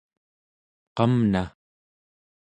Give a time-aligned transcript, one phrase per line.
[0.97, 1.43] qamna